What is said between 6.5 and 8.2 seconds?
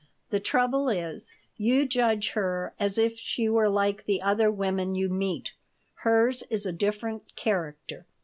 a different character."